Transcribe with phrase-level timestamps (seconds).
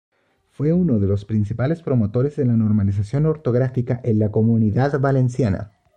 [0.49, 5.73] Fue uno de los principales promotores de la normalización ortográfica en la Comunidad Valenciana.